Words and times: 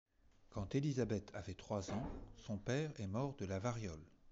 Quand 0.49 0.73
Élisabeth 0.73 1.29
avait 1.35 1.53
trois 1.53 1.91
ans, 1.91 2.09
son 2.35 2.57
père 2.57 2.91
est 2.99 3.05
mort 3.05 3.35
de 3.35 3.45
la 3.45 3.59
variole. 3.59 4.01